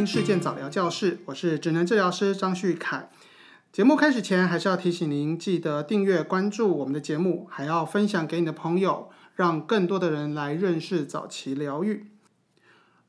[0.00, 3.10] 听事件早疗教室，我是职能治疗师张旭凯。
[3.70, 12.06] 节目开始前，还是要提醒您记得订阅关注我们的节目，还要分享给你的朋友，让更多的人来认识早期疗愈。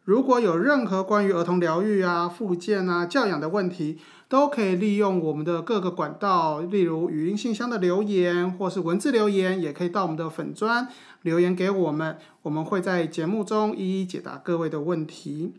[0.03, 10.89] 如果有任何关于儿童疗愈啊、复健啊、教养的问题，都可以利用我们的各个管道，例如语音信箱的留言，或是文字留言，也可以到我们的粉砖
[11.21, 15.53] 留言给我们，我们会在节目中一一解答各位的问题。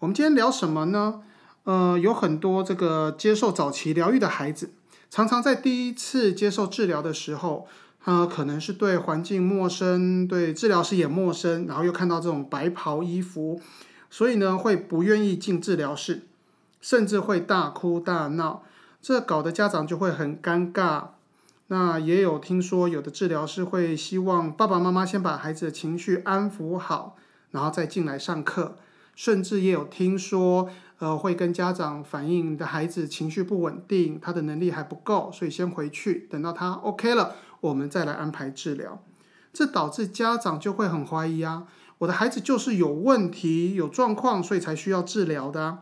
[0.00, 1.22] 我们今天聊什么呢？
[1.64, 4.72] 呃，有很多这个接受早期疗愈的孩子，
[5.08, 7.66] 常常在第一次接受治疗的时候，
[8.04, 13.58] 呃，可能是对环境陌生，对治疗师也陌生，然后又看到这种白袍衣服，
[14.10, 16.26] 所以呢，会不愿意进治疗室，
[16.82, 18.64] 甚至会大哭大闹，
[19.00, 21.04] 这搞得家长就会很尴尬。
[21.68, 27.16] 那也有听说，有的治疗师会希望爸爸妈妈先把孩子的情绪安抚好，
[27.52, 28.76] 然后再进来上课。
[29.16, 39.02] 甚至也有听说，呃，会跟家长反映你的孩子情绪不稳定，他的能力还不够，所以先回去，等到他 OK 了，我们再来安排治疗。
[39.52, 41.66] 这导致家长就会很怀疑啊，
[41.98, 45.78] 我的孩子就是有问题、有状况，所以才需要治疗的。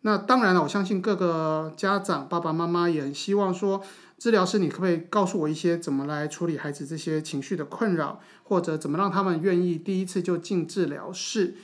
[0.00, 3.82] 那当然了，我相信各个家长爸爸妈妈也很希望说，
[4.18, 11.54] 治疗师你可不可以告诉我一些怎么来处理孩子这些情绪的困扰，或者怎么让他们愿意第一次就进治疗室？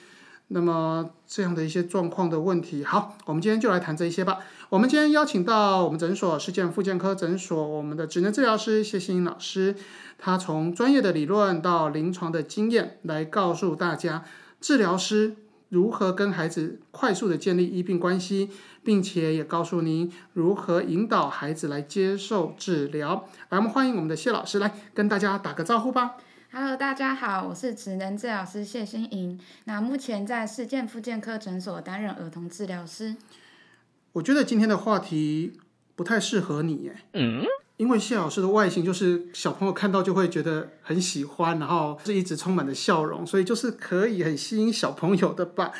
[0.48, 4.38] 那么这样的一些状况的问题，好，我们今天就来谈这一些吧。
[4.68, 9.74] 我们今天邀请到我们诊所实践复健科诊所我们的职能治疗师谢欣老师，
[10.18, 14.24] 他从专业的理论到临床的经验，来告诉大家
[14.60, 15.36] 治疗师
[15.70, 18.50] 如何跟孩子快速的建立医病关系，
[18.82, 23.26] 并且也告诉您如何引导孩子来接受治疗。
[23.48, 26.16] 来，我们欢迎我们的谢老师来跟大家打个招呼吧。
[26.56, 29.40] Hello，大家好，我是职能治疗师谢欣莹。
[29.64, 33.16] 那目前在市健复健科诊所担任儿童治疗师。
[34.12, 35.58] 我觉得今天的话题
[35.96, 37.44] 不太适合你耶，嗯，
[37.76, 45.72] 因为谢老师的外形就是小朋友看到就会觉得很喜欢，然后是一直充满着笑容，所以就是可以很吸引小朋友的吧。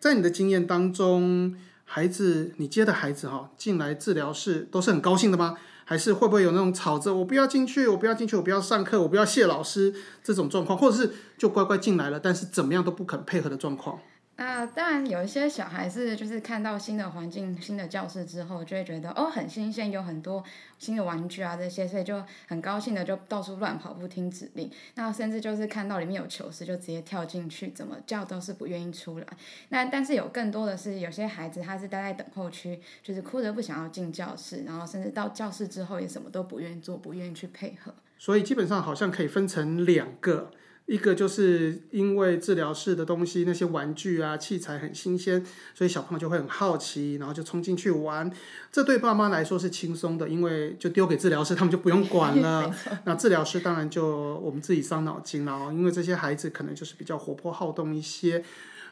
[0.00, 1.54] 在你的经验当中，
[1.84, 5.58] 孩子你接的孩子哈进来治疗室都是很高兴的吗？
[5.84, 13.98] 还是会不会有那种吵着我不要进去，我不要进去，我不要上课，我不要谢老师这种状况，或者是就乖乖进来了，但是怎么样都不肯配合的状况？
[14.42, 20.42] 啊，当然有一些小孩是就是看到新的环境、新的教室之后，就会觉得哦很新鲜，有很多
[20.80, 24.68] 新的玩具啊这些，所以就很高兴的就到处乱跑，不听指令。
[24.96, 29.26] 那甚至就是看到里面有球室，就直接跳进去，怎么叫都是不愿意出来。
[29.68, 37.94] 那但是有更多的是有些孩子他是待在等候区，就是哭着不想要进教室，然后甚至到教室之后也什么都不愿意做，不愿意去配合。
[38.18, 40.50] 所以基本上好像可以分成两个。
[40.92, 45.42] 一个就是因为治疗室的东西那些玩具啊器材很新鲜，
[45.72, 48.30] 所以小朋友就会很好奇，然后就冲进去玩。
[48.70, 52.70] 这对爸妈来说是轻松的，因为就丢给治疗师，他们就不用管了。
[53.06, 58.44] 那治疗师当然就我们自己伤脑筋了，因为这些孩子可能就是比较活泼好动一些。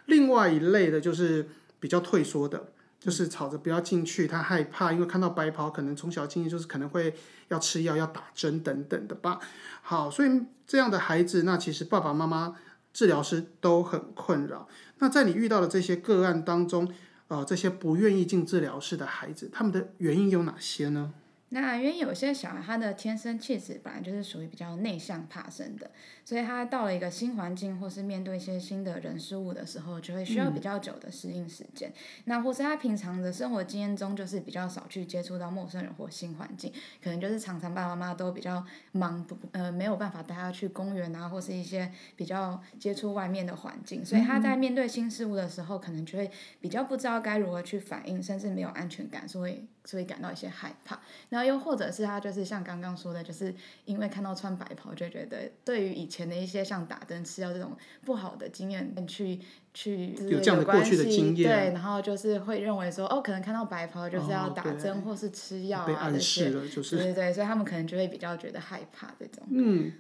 [0.07, 2.69] 另外一类的就是比较退缩的。
[3.01, 7.15] 就是吵着不要进去，他害怕，因为看到白袍，可能从小经验就是可能会
[7.49, 9.41] 要吃药、要打针等等的吧。
[9.81, 12.55] 好，所以这样的孩子，那其实爸爸妈妈、
[12.93, 14.69] 治疗师都很困扰。
[14.99, 16.93] 那在你遇到的这些个案当中，
[17.29, 21.15] 呃，这些不愿意进治疗室的孩子，他们的原因有哪些呢？
[21.53, 25.91] 那因为有些小孩他的天生气质本来就是属于比较内向怕生的，
[26.25, 31.93] 所以他到了一个新环境或是面对一些新的人事物的时候，就会需要比较久的适应时间。
[32.27, 36.73] 那或是他平常的生活经验中就是比较少去接触到陌生人或新环境，
[37.03, 46.31] 可能就是常常爸爸妈妈都比较忙，不呃没有办法带他去公园啊，或是一些比较接触外面的环境，所以他在面对新事物的时候，可能就会
[46.61, 51.01] 比较不知道该如何去反应，甚至没有安全感，所以所以感到一些害怕。
[51.31, 59.39] 那又或者是他就是像刚刚说的，就是因为看到穿白袍，就觉得对于以前的一些像打针吃药这种不好的经验去
[59.73, 69.47] 去有这样的过去的经验，对，然后就是会认为说哦，可能看到白袍就是要打针或是吃药啊这些，对对对，所以他们可能就会比较觉得害怕这种。
[69.51, 69.93] 嗯，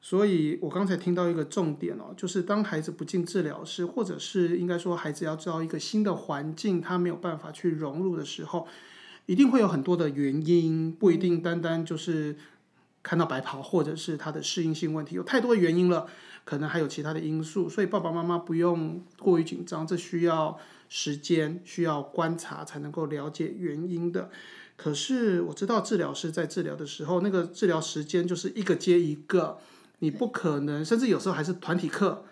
[0.00, 8.66] 所以我刚才听到一个重点哦，就是当孩子不进治疗室，或者是应该说孩子要知道一个新的环境，他没有办法去融入的时候。
[9.26, 12.36] 一定会有很多的原因，不一定单单就是
[13.02, 16.06] 看到白袍，或者是他的适应性问题，有太多的原因了，
[16.44, 20.58] 可能还有其他的因素，所以爸爸妈妈不用过于紧张，这需要
[20.88, 24.30] 时间，需要观察才能够了解原因的。
[24.76, 29.58] 可是我知道治疗师在治疗的时候，那个治疗时间就是一个接一个，
[30.00, 32.24] 你不可能，甚至有时候还是团体课，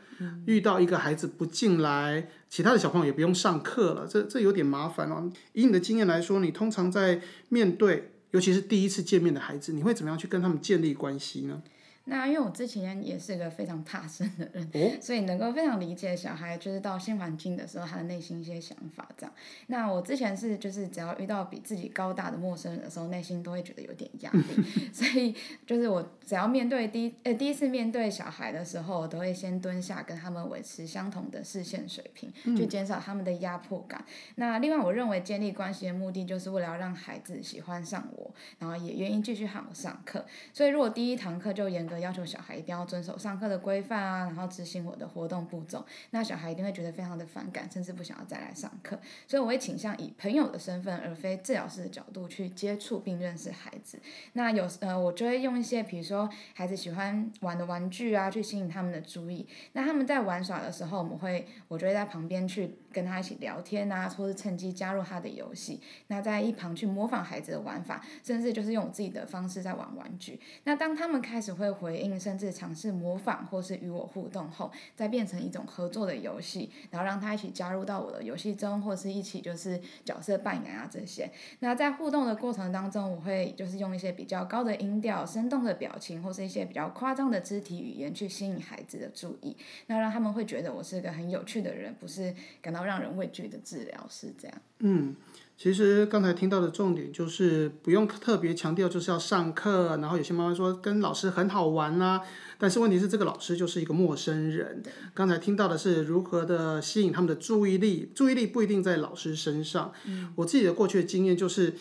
[0.47, 5.31] 遇到一个孩子不进来，其他的小朋友也不用上课了，这这有点麻烦哦。
[5.53, 11.63] 以你的经验来说，你通常在面对，尤其是第一次见面的孩子，你会怎么样去跟他们建立关系呢？
[12.05, 19.32] 那因为我之前也是个非常怕生的人，哦所以能够非常理解小孩就是到新环境的时候他的内心一些想法这样。
[19.69, 24.43] 那我之前是就是只要遇到比自己高大的陌生人的时候，内心都会觉得有点压力，
[24.93, 25.35] 所以
[25.67, 34.05] 就是我只要面对第一呃第一次面对小孩的时候，我都会先蹲下跟他们维持相同的视线水平，去减少他们的压迫感。
[34.37, 40.25] 那另外我认为建立关系的目的就是为了要让孩子喜欢上我，然后也愿意继续喊我上课。
[40.52, 48.99] 所以如果第一堂课就严格要求小孩一定要遵守上课的规范啊，然后执行我的活动步骤，那小孩一定会觉得非常的反感，甚至不想要再来上课。
[49.27, 54.01] 所以我会倾向以朋友的身份，而非治疗师的角度去接触并认识孩子。
[54.35, 59.49] 那有呃，我就会用一些比如说孩子喜欢玩的玩具啊，去吸引他们的注意。
[59.73, 65.81] 那他们在玩耍的时候，我们会我就会在旁边去跟他一起聊天啊，或是趁机加入他的游戏。
[66.09, 70.41] 那在一旁去模仿孩子的玩法，甚至就是用我自己的方式在玩玩具。
[70.65, 81.31] 那当他们开始会回应，甚至尝试模仿或是与我互动后，再变成一种合作的游戏，然后让他一起加入到我的游戏中，或是一起就是角色扮演啊这些。
[81.61, 94.56] 那在互动的过程当中，我会就是用一些比较高的音调、生动的表情，或是一些比较夸张的肢体语言去吸引孩子的注意，那让他们会觉得我是一个很有趣的人，不是感到让人畏惧的治疗是这样。
[94.81, 95.15] 嗯，
[95.56, 102.23] 其实刚才听到的重点就是不用特别强调就是要上课，然后有些妈妈说跟老师很好玩啦、
[102.59, 104.82] 但是问题是这个老师就是一个陌生人。
[105.12, 109.93] 刚才听到的是如何的吸引他们的注意力，注意力不一定在老师身上。
[110.37, 111.75] 我自己的过去的经验就是，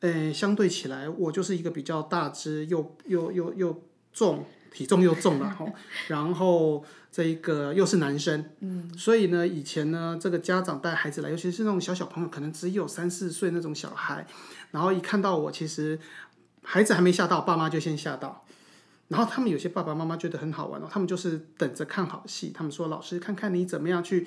[0.00, 4.44] 呃，相对起来我就是一个比较大只又又又又重。
[4.74, 5.64] 体重又重了 哈，
[6.08, 14.26] 然后这一个又是男生，嗯，所以呢，以前呢，这个家长带孩子来，尤其是那种小小朋友，可能只有三四岁那种小孩，
[14.72, 15.98] 然后一看到我，其实
[16.62, 18.44] 孩子还没吓到，爸妈就先吓到，
[19.06, 24.26] 然后他们有些爸爸妈妈觉得很好玩哦，他们就是等着看好戏，他们说老师看看你怎么样去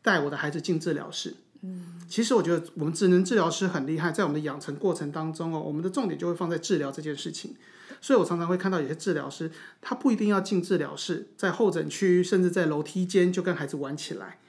[0.00, 1.34] 带我的孩子进治疗室。
[1.62, 7.54] 嗯，其实我觉得我们职能治疗师很厉害，在我们的养成过程当中哦，我们的重点就会放在治疗这件事情。
[8.02, 9.50] 所以我常常会看到有些治疗师，
[9.80, 14.40] 他不一定要进治疗室，在候诊区甚至在楼梯间就跟孩子玩起来。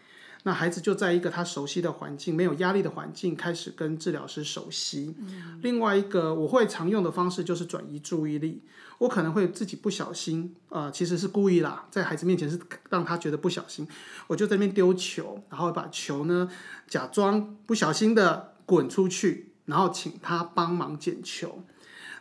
[0.45, 5.15] 那孩子就在一个他熟悉的环境、没有压力的环境，开始跟治疗师熟悉。
[5.61, 8.61] 另外一个我会常用的方式就是转移注意力。
[8.97, 12.59] 我可能会自己不小心，呃，其实是故意啦，在孩子面前是
[12.89, 13.87] 让他觉得不小心，
[14.27, 16.49] 我就在那边丢球，然后把球呢
[16.87, 21.63] 假装不小心的滚出去，然后请他帮忙捡球。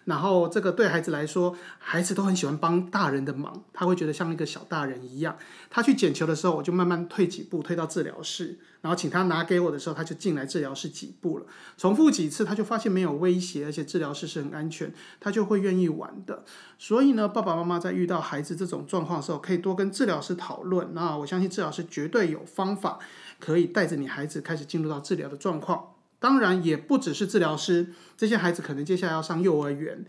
[0.05, 5.37] 然后这个对孩子来说，孩子都很喜欢帮大人的忙，他会觉得像一个小大人一样。
[5.71, 11.47] 他去捡球的时候，我就慢慢退几步，退到治疗室，然后请他拿给我的时候，他就进来治疗室几步了。
[11.77, 16.45] 重复几次，他就发现没有威胁，而且治疗室是很安全，他就会愿意玩的。
[16.79, 20.93] 所以呢，爸爸妈妈在遇到孩子这种状况的时候，可以多跟治疗师讨论。
[20.95, 22.99] 那我相信治疗师绝对有方法，
[23.39, 25.95] 可以带着你孩子开始进入到治疗的状况。
[26.23, 30.07] 当然，也不只是治疗师，这些孩子可能接下来要上幼儿园。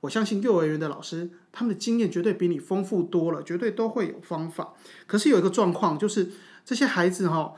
[0.00, 4.74] 我相信幼儿园的老师，他们的经验绝对比你丰富多了，绝对都会有方法。
[5.06, 6.32] 可是有一个状况，就是
[6.64, 7.54] 这些孩子哈、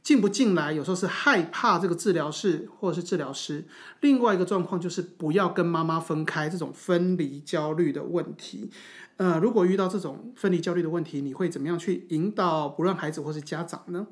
[0.00, 3.64] 进不进来，有时候是害怕这个治疗室或者是治疗师。
[4.02, 8.70] 另外一个状况就是不要跟妈妈分开，这种分离焦虑的问题。
[9.16, 14.06] 呃，如果遇到这种分离焦虑的问题，你会怎么样去引导不让孩子或是家长呢？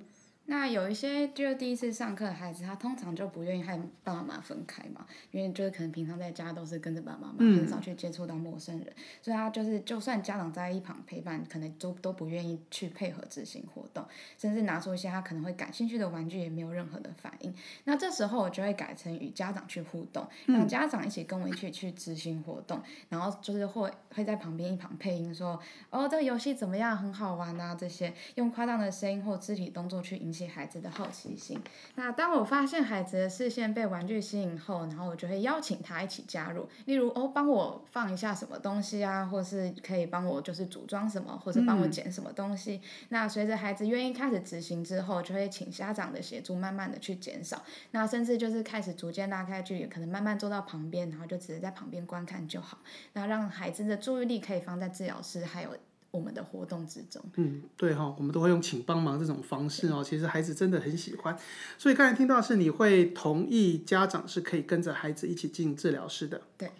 [0.51, 8.91] 那有一些就是第一次上课的孩子，他通常就不愿意和爸爸妈妈分开嘛，因为就是可能平常在家都是跟着爸爸妈妈，很少去接触到陌生人，
[9.21, 14.03] 所以他就是就算家长在一旁陪伴，可能都都不愿意去配合执行活动，
[14.39, 17.55] 甚至拿出一些他可能会感兴趣的玩具，也没有任何的反应。
[17.85, 31.61] 那这时候我就会改成与家长去互动，让家长一起跟我一起去执行活动，然后就是会会在旁边一旁配音说，哦，这个游戏怎么样，很好玩啊，这些用夸张的声音或肢体动作去引起孩子的好奇心。
[31.97, 42.81] 那当我发现孩子的视线被玩具吸引后，然后我就会邀请他一起加入，例如哦，帮我放一下什么东西啊，或是可以帮我就是组装什么，或者帮我捡什么东西。
[43.09, 47.65] 那随着孩子愿意开始执行之后，就会请家长的协助，慢慢的去减少。
[47.91, 52.79] 那甚至就是开始逐渐拉开距离，可能慢慢坐到旁边，然后就只是在旁边观看就好。
[53.15, 55.77] 那让孩子的注意力可以放在治疗师还有
[56.11, 57.23] 我们的活动之中。
[57.37, 60.03] 嗯，对哈、我们都会用请帮忙这种方式哦。
[60.03, 61.37] 其实孩子真的很喜欢，
[61.77, 66.43] 所以刚才听到是你会同意家长是可以跟着孩子一起进治疗室的。
[66.57, 66.71] 对。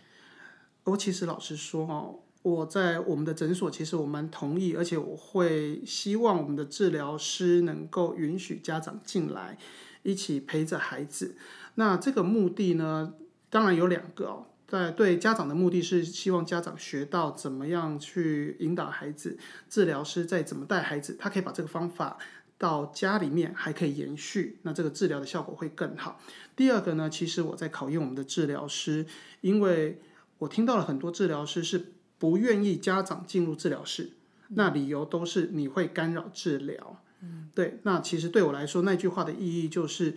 [0.85, 9.59] 我其实老实说哦，我在我们的诊所，其实我蛮同意，而且我会希望我们的治疗师能够允许家长进来，
[10.03, 11.37] 一起陪着孩子。
[11.75, 13.13] 那这个目的呢，
[13.51, 14.47] 当然有两个哦。
[14.69, 19.37] 在对家长的目的是希望家长学到怎么样去引导孩子，
[19.69, 22.19] 治疗师再怎么带孩子，他可以把这个方法
[22.57, 26.21] 到家里面还可以延续，那这个治疗的效果会更好。
[26.55, 29.07] 第二个呢，其实我在考验我们的治疗师，
[29.41, 30.01] 因为
[30.39, 31.95] 我听到了很多治疗师是。
[32.21, 34.11] 不愿意家长进入治疗室，
[34.49, 37.01] 那理由都是你会干扰治疗。
[37.21, 37.79] 嗯，对。
[37.85, 40.17] 那其实对我来说，那句话的意义就是，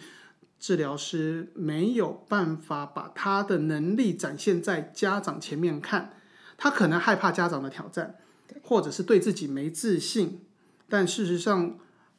[0.62, 6.14] 治疗师没有办法把他的能力展现在家长前面看，
[6.56, 8.16] 他可能害怕家长的挑战，
[8.62, 10.40] 或者是对自己没自信，
[10.88, 11.78] 但事实上。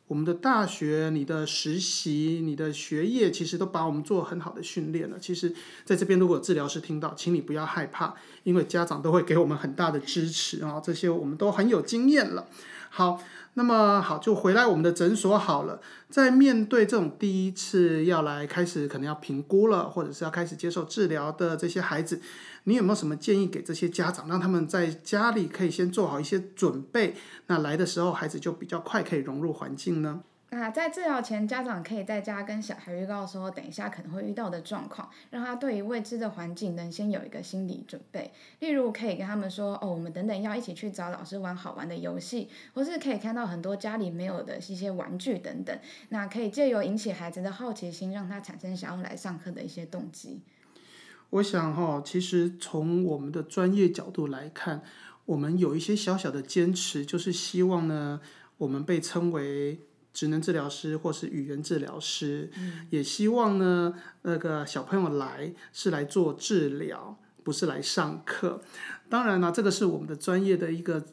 [0.09, 5.19] 我们的大学、你的实习、你的学业，其实都把我们做很好的训练了。
[5.19, 5.55] 其实，
[5.87, 10.79] 在这边如果治疗师听到，请你不要害怕，因为家长都会给我们很大的支持啊。
[10.85, 12.47] 这些我们都很有经验了。
[12.93, 13.19] 好。
[13.55, 15.79] 那么好，就回来我们的诊所好了。
[16.09, 22.19] 在面对这种第一次要来开始可能要评估了，或者是要开始接受治疗的这些孩子，
[22.65, 27.15] 你有没有什么建议给这些家长，让他们在家里可以先做好一些准备，
[27.49, 30.23] 那来的时候孩子就比较快可以融入环境呢？
[30.55, 38.31] 那在治疗前，家长可以在家跟小孩预告说，等一下可能会遇到的状况，让他对于未知的环境能先有一个心理准备。
[38.59, 45.75] 例如，可以跟他们说，哦，我们等等要一起去找老师玩好玩的游戏，或是可以看到很多家里没有的一些玩具等等。
[46.11, 50.43] 那可以借由引起孩子的好奇心，让他产生想要来上课的一些动机。
[51.31, 54.83] 我想哈，其实从我们的专业角度来看，
[55.25, 58.21] 我们有一些小小的坚持，就是希望呢，
[58.59, 59.81] 我们被称为。
[60.13, 62.51] 职能治疗师或是语言治疗师，
[62.91, 68.61] 也希望呢，那个小朋友来是来做治疗，不是来上课。
[69.09, 71.05] 当然了，这个是我们的专业的一个，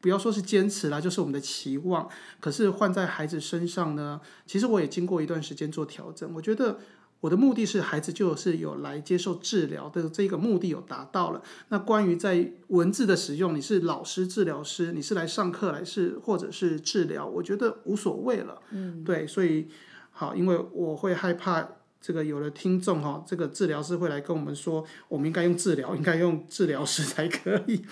[0.00, 2.08] 不要说是坚持啦，就是我们的期望。
[2.40, 6.78] 可是换在孩子身上呢，其实我也经过一段时间做调整，我觉得。
[7.20, 11.42] 我的目的是孩子就是有来接受治疗的这个目的有达到了。
[11.68, 18.62] 那关于在文字的使用，你是老师、治疗师，你是来上课来是或者是治疗，我觉得无所谓了。
[18.70, 19.66] 嗯，对，所以
[20.12, 21.68] 好，因为我会害怕
[22.00, 27.82] 这个有的听众哈，这个治疗师会来跟我们说，我们应该用治疗，应该用治疗师才可以。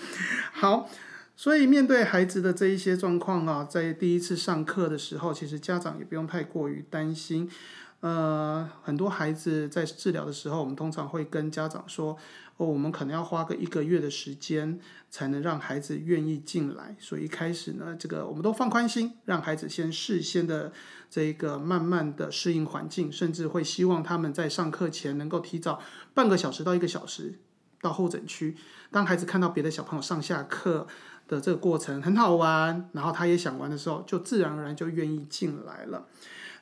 [0.53, 0.89] 好，
[1.35, 7.49] 所以面对孩子的这一些状况啊，在第一次上课的时候，其实家长也不用太过于担心。
[7.99, 12.15] 呃，很多孩子在治疗的时候，我们通常会跟家长说，
[12.57, 16.95] 哦，我们可能要花个一个月的时间，才能让孩子愿意进来。
[16.99, 20.71] 所以一开始呢，这个我们都放宽心，让孩子先事先的
[21.09, 25.81] 这个慢慢的适应环境，甚至会希望他们在上课前能够提早
[26.13, 27.39] 半个小时到一个小时
[27.81, 28.55] 到候诊区。
[28.91, 30.85] 当孩子看到别的小朋友上下课
[31.27, 36.05] 的这个过程很好玩，然后他也想玩的时候，就自然而然就愿意进来了。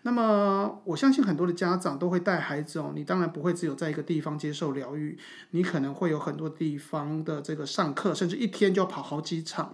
[0.06, 5.18] 那么我相信很多的家长都会带孩子哦，你当然不会只有在一个地方接受疗愈，
[5.50, 9.74] 你可能会有很多地方的这个上课，甚至一天就要跑好几场，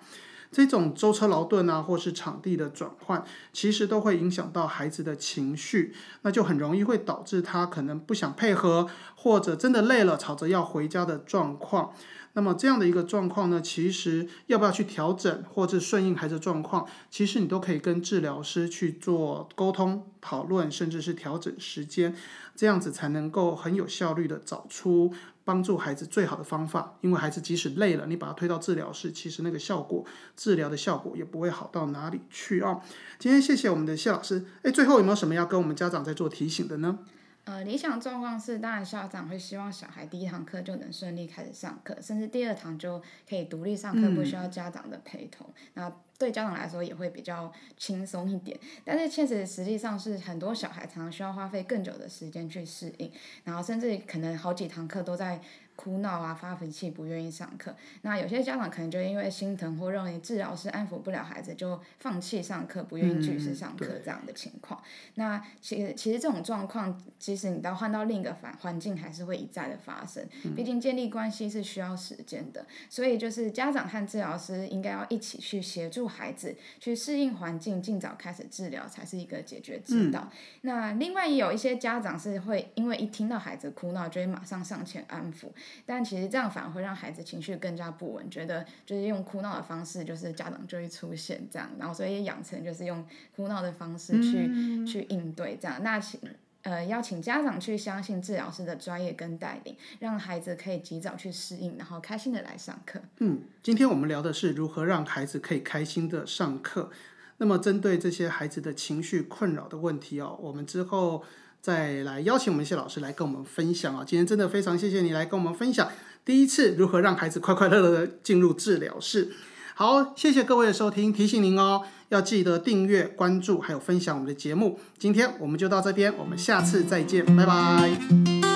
[0.49, 11.91] 这种舟车劳顿啊，或是场地的转换，其实都会影响到孩子的情绪，那就很容易会导致他可能不想配合，或者真的累了吵着要回家的状况。
[12.33, 22.15] 那么这样的一个状况呢，其实要不要去调整，或者顺应孩子状况，其实你都可以跟治疗师去做沟通、讨论，甚至是调整时间，
[22.55, 26.97] 这样子才能够很有效率的找出帮助孩子最好的方法。
[27.01, 30.05] 因为孩子即使累了，你把他推到治疗室，其实那个效果，
[30.37, 32.79] 治疗的效果也不会好到哪里去啊。
[33.19, 36.99] 今天谢谢我们的谢老师，哎，最后有没有什么要跟我们家长在做提醒的呢？
[37.43, 45.47] 呃，理想状况是，当然校长会希望小孩第一堂课就能顺利开始上课，甚至第二堂就可以独立上课，不需要家长的陪同。
[45.73, 48.59] 那对家长来说也会比较轻松一点。
[48.85, 53.11] 但是确实实际上是很多小孩常常需要花费更久的时间去适应，
[53.43, 55.41] 然后甚至可能好几堂课都在。
[55.81, 57.75] 哭闹啊，发脾气，不愿意上课。
[58.03, 64.79] 那有些家长可能就因为心疼或认为治疗师安抚不了孩子，就放弃上课，不愿意继续上课这样的情况。
[65.15, 70.23] 那其实其实这种状况，即使你到换到另一个环环境，还是会一再的发生。
[70.55, 80.29] 毕竟建立关系是需要时间的，所以就是家长和治疗师应该要一起去协助孩子去适应环境，尽早开始治疗才是一个解决之道。
[80.61, 85.47] 那另外也有一些家长是会因为一听到孩子哭闹，就会马上上前安抚。
[85.85, 95.81] 但其实这样反而会让孩子情绪更加不稳，觉得就是用哭闹的方式，就是家长就会出现这样，然后所以养成就是用哭闹的方式去去应对这样。
[95.83, 96.19] 那请
[96.63, 103.01] 呃，邀请家长去相信治疗师的专业跟带领，让孩子可以及早去适应，然后开心的来上课。
[103.17, 106.91] 嗯，今天我们聊的是如何让孩子可以开心的上课。
[107.37, 111.23] 那么，针对这些孩子的情绪困扰的问题哦，我们之后
[111.61, 114.03] 再来邀请我们一些老师来跟我们分享啊。
[114.05, 115.87] 今天真的非常谢谢你来跟我们分享
[116.25, 119.31] 第一次如何让孩子快快乐乐的进入治疗室。
[119.73, 124.79] 好，谢谢各位的收听，提醒您哦，要记得订阅、关注还有分享我们的节目。
[124.97, 128.50] 今天我们就到这边，我们下次再见，拜拜。